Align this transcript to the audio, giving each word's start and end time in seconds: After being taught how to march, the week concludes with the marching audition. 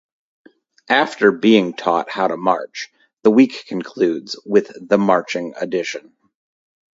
After 0.89 1.31
being 1.31 1.75
taught 1.75 2.09
how 2.09 2.27
to 2.27 2.35
march, 2.35 2.91
the 3.21 3.29
week 3.29 3.65
concludes 3.67 4.35
with 4.47 4.71
the 4.89 4.97
marching 4.97 5.53
audition. 5.55 6.13